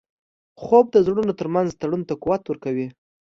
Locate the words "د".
0.91-0.95